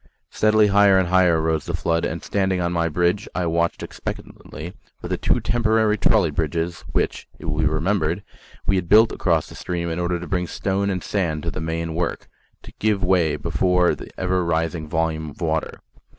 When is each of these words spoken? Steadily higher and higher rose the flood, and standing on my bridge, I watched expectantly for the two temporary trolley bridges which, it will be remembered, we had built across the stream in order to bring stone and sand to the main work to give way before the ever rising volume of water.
Steadily 0.31 0.65
higher 0.69 0.97
and 0.97 1.09
higher 1.09 1.39
rose 1.39 1.65
the 1.67 1.75
flood, 1.75 2.05
and 2.05 2.23
standing 2.23 2.59
on 2.59 2.73
my 2.73 2.89
bridge, 2.89 3.29
I 3.35 3.45
watched 3.45 3.83
expectantly 3.83 4.73
for 4.99 5.07
the 5.07 5.15
two 5.15 5.39
temporary 5.39 5.95
trolley 5.95 6.31
bridges 6.31 6.83
which, 6.91 7.27
it 7.37 7.45
will 7.45 7.59
be 7.59 7.67
remembered, 7.67 8.23
we 8.65 8.77
had 8.77 8.89
built 8.89 9.11
across 9.11 9.47
the 9.47 9.53
stream 9.53 9.91
in 9.91 9.99
order 9.99 10.19
to 10.19 10.25
bring 10.25 10.47
stone 10.47 10.89
and 10.89 11.03
sand 11.03 11.43
to 11.43 11.51
the 11.51 11.61
main 11.61 11.93
work 11.93 12.27
to 12.63 12.73
give 12.79 13.03
way 13.03 13.35
before 13.35 13.93
the 13.93 14.09
ever 14.19 14.43
rising 14.43 14.89
volume 14.89 15.29
of 15.29 15.39
water. 15.41 15.81